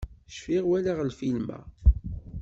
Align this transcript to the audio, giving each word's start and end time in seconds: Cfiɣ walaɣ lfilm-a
Cfiɣ 0.33 0.63
walaɣ 0.69 0.99
lfilm-a 1.09 1.59